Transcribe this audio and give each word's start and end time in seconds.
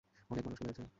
অনেক 0.29 0.43
মানুষকে 0.45 0.63
মেরেছে। 0.65 0.83